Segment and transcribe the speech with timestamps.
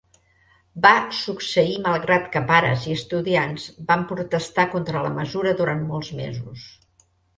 [0.85, 6.65] Va succeir malgrat que pares i estudiants van protestar contra la mesura durant molts mesos.